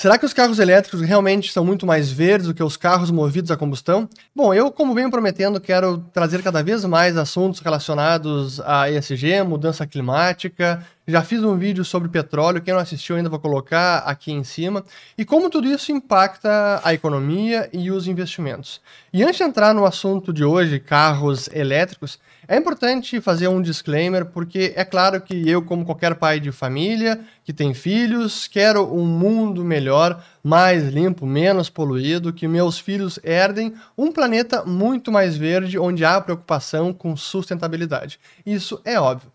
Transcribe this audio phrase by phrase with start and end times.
[0.00, 3.50] Será que os carros elétricos realmente são muito mais verdes do que os carros movidos
[3.50, 4.08] a combustão?
[4.34, 9.86] Bom, eu, como venho prometendo, quero trazer cada vez mais assuntos relacionados a ESG, mudança
[9.86, 10.82] climática.
[11.10, 14.84] Já fiz um vídeo sobre petróleo, quem não assistiu ainda vou colocar aqui em cima,
[15.18, 18.80] e como tudo isso impacta a economia e os investimentos.
[19.12, 24.24] E antes de entrar no assunto de hoje, carros elétricos, é importante fazer um disclaimer,
[24.26, 29.04] porque é claro que eu, como qualquer pai de família que tem filhos, quero um
[29.04, 35.76] mundo melhor, mais limpo, menos poluído, que meus filhos herdem um planeta muito mais verde,
[35.76, 38.20] onde há preocupação com sustentabilidade.
[38.46, 39.28] Isso é óbvio.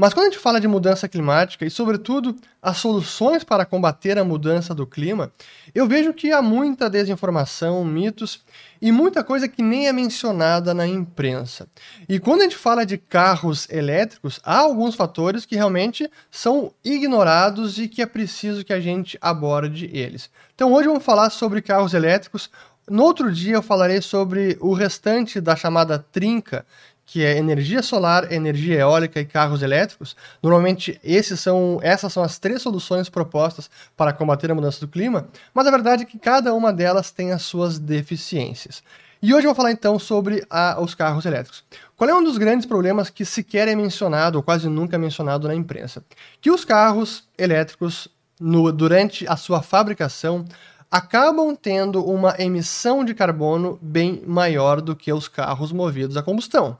[0.00, 4.24] Mas quando a gente fala de mudança climática e, sobretudo, as soluções para combater a
[4.24, 5.30] mudança do clima,
[5.74, 8.42] eu vejo que há muita desinformação, mitos
[8.80, 11.68] e muita coisa que nem é mencionada na imprensa.
[12.08, 17.78] E quando a gente fala de carros elétricos, há alguns fatores que realmente são ignorados
[17.78, 20.30] e que é preciso que a gente aborde eles.
[20.54, 22.48] Então hoje vamos falar sobre carros elétricos.
[22.88, 26.64] No outro dia eu falarei sobre o restante da chamada trinca
[27.10, 30.14] que é energia solar, energia eólica e carros elétricos.
[30.40, 35.26] Normalmente esses são, essas são as três soluções propostas para combater a mudança do clima,
[35.52, 38.80] mas a verdade é que cada uma delas tem as suas deficiências.
[39.20, 41.64] E hoje eu vou falar então sobre a, os carros elétricos.
[41.96, 45.48] Qual é um dos grandes problemas que sequer é mencionado, ou quase nunca é mencionado
[45.48, 46.04] na imprensa?
[46.40, 48.06] Que os carros elétricos,
[48.40, 50.44] no, durante a sua fabricação,
[50.88, 56.78] acabam tendo uma emissão de carbono bem maior do que os carros movidos a combustão.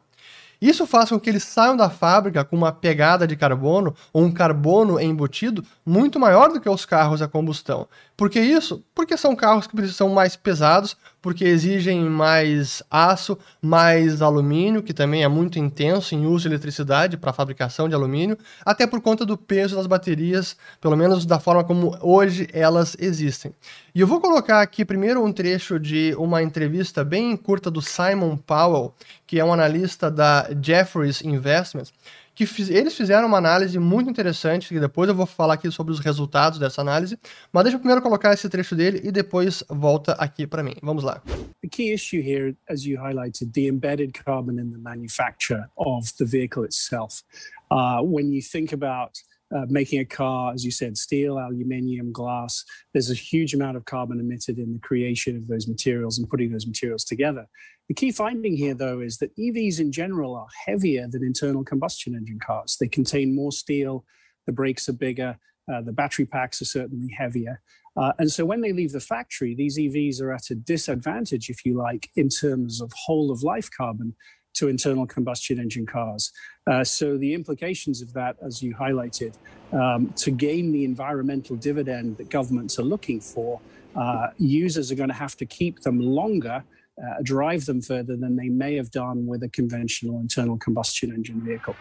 [0.61, 4.31] Isso faz com que eles saiam da fábrica com uma pegada de carbono ou um
[4.31, 7.89] carbono embutido muito maior do que os carros a combustão.
[8.15, 8.85] Por que isso?
[8.95, 15.25] Porque são carros que são mais pesados, porque exigem mais aço, mais alumínio, que também
[15.25, 19.39] é muito intenso em uso de eletricidade para fabricação de alumínio, até por conta do
[19.39, 23.55] peso das baterias, pelo menos da forma como hoje elas existem.
[23.93, 28.37] E eu vou colocar aqui primeiro um trecho de uma entrevista bem curta do Simon
[28.37, 28.95] Powell,
[29.27, 31.93] que é um analista da Jefferies Investments,
[32.33, 35.93] que fiz, eles fizeram uma análise muito interessante, que depois eu vou falar aqui sobre
[35.93, 37.19] os resultados dessa análise,
[37.53, 40.77] mas deixa eu primeiro colocar esse trecho dele e depois volta aqui para mim.
[40.81, 41.21] Vamos lá.
[41.61, 46.25] The key issue here, as you highlighted, the embedded carbon in the manufacture of the
[46.25, 47.25] vehicle itself.
[47.71, 49.19] Uh, when you think about
[49.55, 53.85] uh, making a car, as you said, steel, aluminium, glass, there's a huge amount of
[53.85, 57.47] carbon emitted in the creation of those materials and putting those materials together.
[57.89, 62.15] The key finding here, though, is that EVs in general are heavier than internal combustion
[62.15, 62.77] engine cars.
[62.81, 64.05] They contain more steel,
[64.47, 65.37] the brakes are bigger,
[65.73, 67.61] uh, the battery packs are certainly heavier.
[67.97, 71.65] Uh, and so when they leave the factory, these EVs are at a disadvantage, if
[71.65, 74.15] you like, in terms of whole of life carbon
[74.55, 76.33] to internal combustion engine cars.
[76.67, 79.35] Uh, so the implications of that, as you highlighted,
[79.73, 83.61] um, to gain the environmental dividend that governments are looking for,
[83.97, 86.63] uh, users are going to have to keep them longer,
[87.03, 91.41] uh, drive them further than they may have done with a conventional internal combustion engine
[91.41, 91.75] vehicle.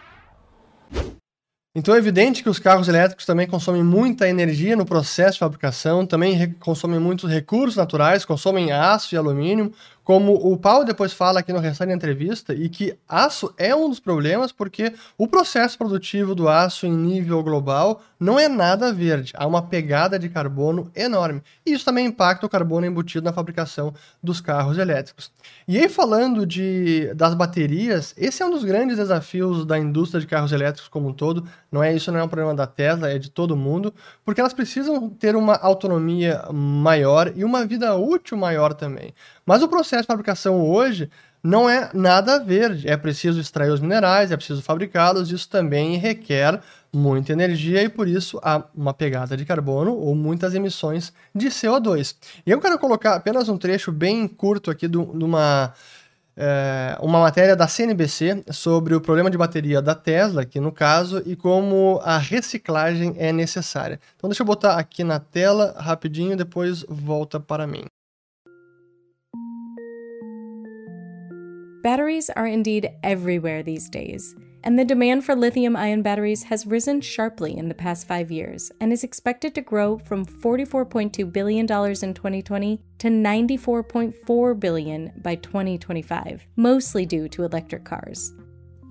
[1.72, 6.04] Então é evidente que os carros elétricos também consomem muita energia no processo de fabricação,
[6.04, 9.72] também consomem muitos recursos naturais, consomem aço e alumínio,
[10.10, 13.88] como o Paulo depois fala aqui no restante da entrevista, e que aço é um
[13.88, 19.32] dos problemas porque o processo produtivo do aço em nível global não é nada verde,
[19.36, 21.42] há uma pegada de carbono enorme.
[21.64, 25.30] E isso também impacta o carbono embutido na fabricação dos carros elétricos.
[25.66, 30.26] E aí falando de, das baterias, esse é um dos grandes desafios da indústria de
[30.26, 31.48] carros elétricos como um todo.
[31.70, 33.94] Não é isso, não é um problema da Tesla, é de todo mundo,
[34.24, 39.14] porque elas precisam ter uma autonomia maior e uma vida útil maior também.
[39.50, 41.10] Mas o processo de fabricação hoje
[41.42, 42.88] não é nada verde.
[42.88, 46.60] É preciso extrair os minerais, é preciso fabricá-los, isso também requer
[46.92, 52.14] muita energia e por isso há uma pegada de carbono ou muitas emissões de CO2.
[52.46, 55.74] E eu quero colocar apenas um trecho bem curto aqui de uma,
[56.36, 61.24] é, uma matéria da CNBC sobre o problema de bateria da Tesla, aqui no caso,
[61.26, 63.98] e como a reciclagem é necessária.
[64.16, 67.82] Então deixa eu botar aqui na tela rapidinho, depois volta para mim.
[71.82, 77.00] Batteries are indeed everywhere these days, and the demand for lithium ion batteries has risen
[77.00, 81.66] sharply in the past five years and is expected to grow from $44.2 billion in
[81.66, 88.34] 2020 to 94.4 billion by 2025, mostly due to electric cars.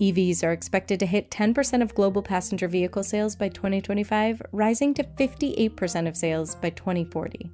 [0.02, 5.04] EVs are expected to hit 10% of global passenger vehicle sales by 2025, rising to
[5.04, 7.52] 58% of sales by 2040.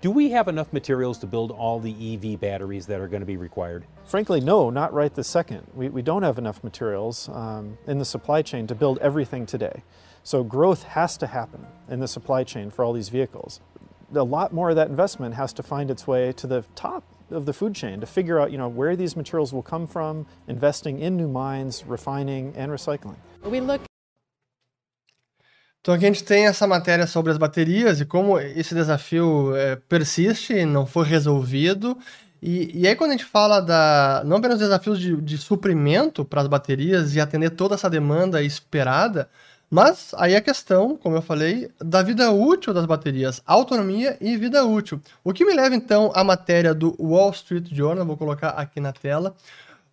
[0.00, 3.26] Do we have enough materials to build all the EV batteries that are going to
[3.26, 3.84] be required?
[4.04, 5.66] Frankly, no, not right this second.
[5.74, 9.82] We, we don't have enough materials um, in the supply chain to build everything today.
[10.22, 13.60] So growth has to happen in the supply chain for all these vehicles.
[14.14, 17.02] a lot more of that investment has to find its way to the top
[17.32, 20.26] of the food chain to figure out, you know, where these materials will come from,
[20.46, 23.16] investing in new mines, refining and recycling.
[23.42, 23.80] We look
[25.88, 29.74] Então aqui a gente tem essa matéria sobre as baterias e como esse desafio é,
[29.74, 31.96] persiste, não foi resolvido.
[32.42, 36.42] E, e, aí quando a gente fala da não apenas desafios de, de suprimento para
[36.42, 39.30] as baterias e atender toda essa demanda esperada,
[39.70, 44.62] mas aí a questão, como eu falei, da vida útil das baterias, autonomia e vida
[44.66, 45.00] útil.
[45.24, 48.92] O que me leva então à matéria do Wall Street Journal, vou colocar aqui na
[48.92, 49.34] tela,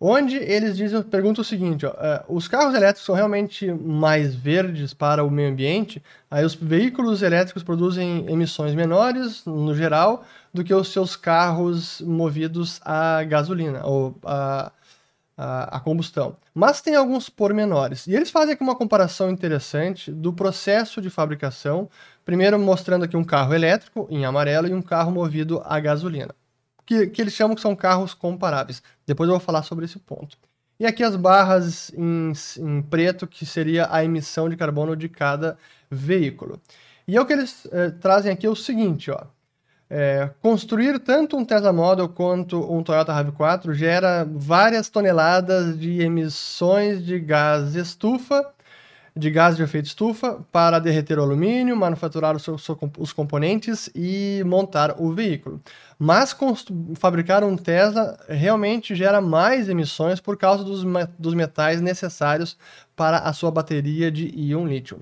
[0.05, 4.93] onde eles dizem, perguntam o seguinte: ó, é, os carros elétricos são realmente mais verdes
[4.93, 6.01] para o meio ambiente?
[6.29, 10.23] Aí os veículos elétricos produzem emissões menores, no geral,
[10.53, 14.71] do que os seus carros movidos a gasolina ou a
[15.37, 16.37] a, a, combustão.
[16.53, 18.07] Mas tem alguns pormenores.
[18.07, 21.89] E eles fazem aqui uma comparação interessante do processo de fabricação,
[22.23, 26.33] primeiro mostrando aqui um carro elétrico em amarelo e um carro movido a gasolina,
[26.85, 28.81] que, que eles chamam que são carros comparáveis.
[29.05, 30.37] Depois eu vou falar sobre esse ponto.
[30.79, 35.57] E aqui as barras em, em preto, que seria a emissão de carbono de cada
[35.89, 36.61] veículo.
[37.07, 39.25] E é o que eles eh, trazem aqui é o seguinte, ó.
[39.87, 47.05] É, construir tanto um Tesla Model quanto um Toyota RAV4 gera várias toneladas de emissões
[47.05, 48.51] de gás estufa,
[49.17, 52.45] de gás de efeito estufa, para derreter o alumínio, manufaturar os,
[52.97, 55.61] os componentes e montar o veículo.
[55.97, 56.35] Mas
[56.95, 60.83] fabricar um Tesla realmente gera mais emissões por causa dos,
[61.17, 62.57] dos metais necessários
[62.95, 64.99] para a sua bateria de íon lítio.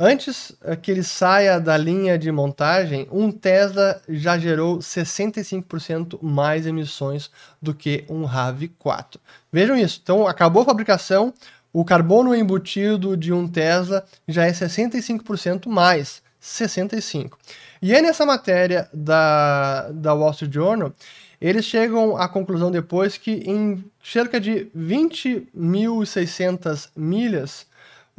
[0.00, 6.68] Antes eh, que ele saia da linha de montagem, um Tesla já gerou 65% mais
[6.68, 7.28] emissões
[7.60, 9.16] do que um RAV4.
[9.50, 9.98] Vejam isso.
[10.00, 11.34] Então, acabou a fabricação,
[11.72, 16.20] o carbono embutido de um Tesla já é 65% mais.
[16.40, 17.38] 65.
[17.82, 20.92] E é nessa matéria da, da Wall Street Journal,
[21.40, 27.66] eles chegam à conclusão depois que em cerca de 20.600 milhas,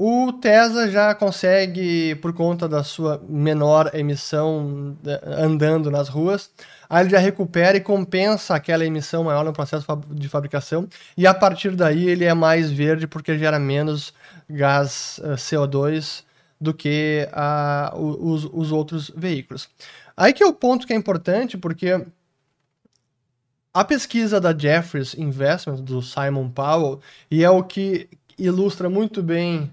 [0.01, 6.49] o Tesla já consegue, por conta da sua menor emissão né, andando nas ruas,
[6.89, 10.87] aí ele já recupera e compensa aquela emissão maior no processo de fabricação,
[11.17, 14.13] e a partir daí ele é mais verde porque gera menos
[14.49, 16.23] gás eh, CO2
[16.61, 19.67] do que uh, os, os outros veículos.
[20.15, 22.05] Aí que é o ponto que é importante, porque
[23.73, 28.07] a pesquisa da Jeffries Investments, do Simon Powell, e é o que
[28.37, 29.69] ilustra muito bem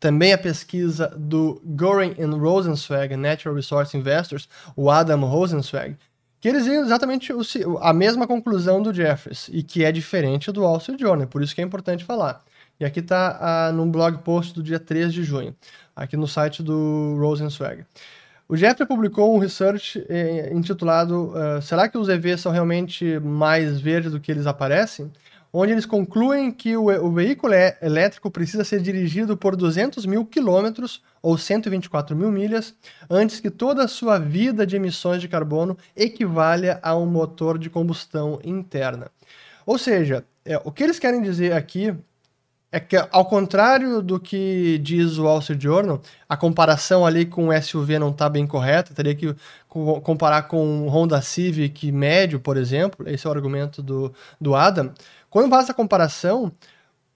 [0.00, 5.96] também a pesquisa do Goring and Rosenzweig, Natural Resource Investors, o Adam Rosenzweig,
[6.40, 7.42] que eles viram exatamente o,
[7.82, 11.54] a mesma conclusão do Jeffers, e que é diferente do Wall Street Journal, por isso
[11.54, 12.42] que é importante falar.
[12.80, 15.54] E aqui está uh, num blog post do dia 3 de junho,
[15.94, 17.84] aqui no site do Rosenzweig.
[18.48, 23.80] O Jeffrey publicou um research eh, intitulado uh, Será que os EVs são realmente mais
[23.80, 25.08] verdes do que eles aparecem?
[25.52, 30.24] Onde eles concluem que o, o veículo é, elétrico precisa ser dirigido por 200 mil
[30.24, 32.74] quilômetros ou 124 mil milhas
[33.08, 37.68] antes que toda a sua vida de emissões de carbono equivalha a um motor de
[37.68, 39.10] combustão interna.
[39.66, 41.94] Ou seja, é, o que eles querem dizer aqui
[42.72, 47.48] é que, ao contrário do que diz o Wall Street Journal, a comparação ali com
[47.48, 49.34] o SUV não está bem correta, teria que
[49.68, 54.92] comparar com o Honda Civic médio, por exemplo, esse é o argumento do, do Adam.
[55.28, 56.52] Quando faz essa comparação,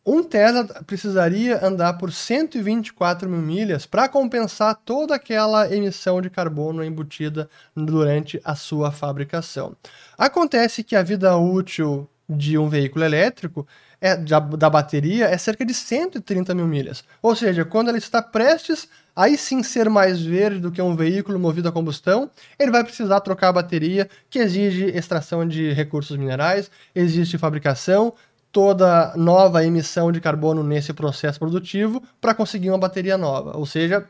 [0.04, 6.84] um Tesla precisaria andar por 124 mil milhas para compensar toda aquela emissão de carbono
[6.84, 9.76] embutida durante a sua fabricação.
[10.18, 13.66] Acontece que a vida útil de um veículo elétrico
[14.04, 17.02] é, da, da bateria é cerca de 130 mil milhas.
[17.23, 21.38] Ou seja, quando ela está prestes aí sim ser mais verde do que um veículo
[21.38, 26.70] movido a combustão, ele vai precisar trocar a bateria, que exige extração de recursos minerais,
[26.94, 28.12] existe fabricação,
[28.52, 33.56] toda nova emissão de carbono nesse processo produtivo para conseguir uma bateria nova.
[33.56, 34.06] Ou seja,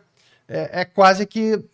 [0.48, 1.64] é, é, quase que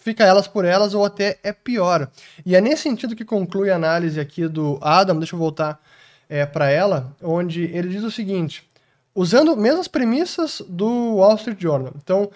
[0.00, 2.08] fica elas por elas ou até é pior.
[2.46, 5.80] E é nesse sentido que conclui a análise aqui do Adam, deixa eu voltar
[6.28, 8.68] é, para ela, onde ele diz o seguinte,
[9.14, 11.92] usando mesmas premissas do Wall Street Journal.
[11.96, 12.30] Então,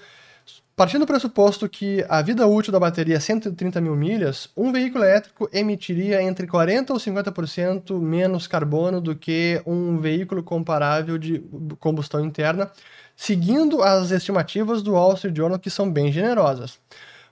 [0.78, 5.02] Partindo do pressuposto que a vida útil da bateria é 130 mil milhas, um veículo
[5.02, 11.42] elétrico emitiria entre 40% ou 50% menos carbono do que um veículo comparável de
[11.80, 12.70] combustão interna,
[13.16, 16.78] seguindo as estimativas do Wall Street Journal, que são bem generosas.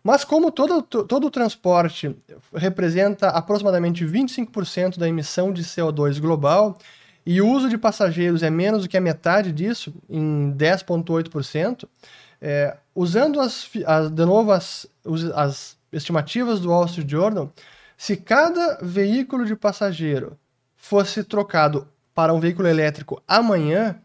[0.07, 2.17] Mas como todo, todo o transporte
[2.55, 6.79] representa aproximadamente 25% da emissão de CO2 global,
[7.27, 11.89] e o uso de passageiros é menos do que a metade disso, em 10,8%,
[12.41, 14.87] é, usando as, as, de novo as,
[15.35, 17.53] as estimativas do Wall Street Journal,
[17.97, 20.39] se cada veículo de passageiro
[20.77, 23.99] fosse trocado para um veículo elétrico amanhã,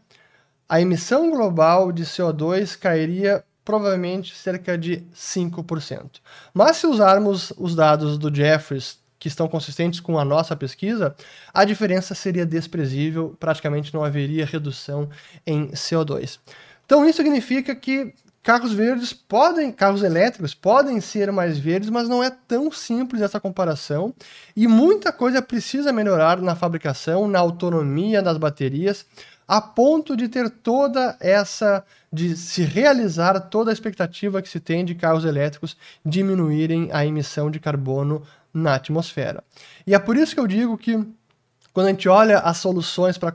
[0.68, 6.20] a emissão global de CO2 cairia provavelmente cerca de 5%.
[6.52, 11.14] Mas se usarmos os dados do Jeffries, que estão consistentes com a nossa pesquisa,
[11.54, 15.08] a diferença seria desprezível, praticamente não haveria redução
[15.46, 16.40] em CO2.
[16.84, 22.22] Então isso significa que carros verdes podem, carros elétricos podem ser mais verdes, mas não
[22.22, 24.12] é tão simples essa comparação
[24.56, 29.06] e muita coisa precisa melhorar na fabricação, na autonomia das baterias,
[29.46, 34.84] a ponto de ter toda essa de se realizar toda a expectativa que se tem
[34.84, 38.22] de carros elétricos diminuírem a emissão de carbono
[38.52, 39.42] na atmosfera.
[39.86, 41.02] E é por isso que eu digo que
[41.72, 43.32] quando a gente olha as soluções para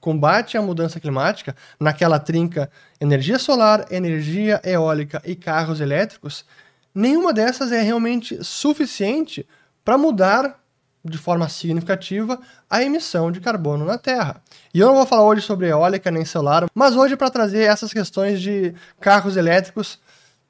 [0.00, 6.46] combate à mudança climática, naquela trinca energia solar, energia eólica e carros elétricos,
[6.94, 9.46] nenhuma dessas é realmente suficiente
[9.84, 10.63] para mudar
[11.04, 14.42] de forma significativa a emissão de carbono na Terra.
[14.72, 17.92] E eu não vou falar hoje sobre eólica nem solar, mas hoje para trazer essas
[17.92, 19.98] questões de carros elétricos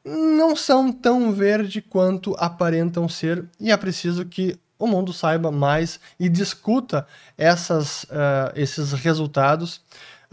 [0.04, 5.99] não são tão verde quanto aparentam ser e é preciso que o mundo saiba mais
[6.20, 7.06] e discuta
[7.38, 9.80] essas, uh, esses resultados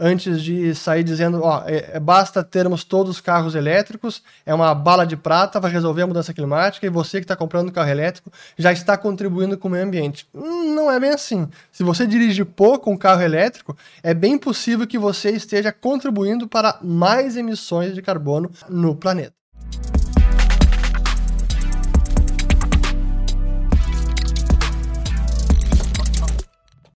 [0.02, 4.74] antes de sair dizendo, ó, é, é, basta termos todos os carros elétricos, é uma
[4.74, 8.32] bala de prata, vai resolver a mudança climática e você que está comprando carro elétrico
[8.58, 10.26] já está contribuindo com o meio ambiente.
[10.34, 11.48] Hum, não é bem assim.
[11.70, 16.78] Se você dirige pouco um carro elétrico, é bem possível que você esteja contribuindo para
[16.82, 19.41] mais emissões de carbono no planeta.